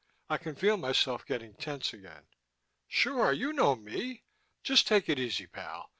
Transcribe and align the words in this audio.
I 0.31 0.39
could 0.39 0.57
feel 0.57 0.77
myself 0.77 1.27
getting 1.27 1.53
tense 1.53 1.93
again. 1.93 2.25
"Sure, 2.87 3.31
you 3.31 3.53
know 3.53 3.75
me. 3.75 4.23
Just 4.63 4.87
take 4.87 5.07
it 5.07 5.19
easy 5.19 5.45
pal. 5.45 5.89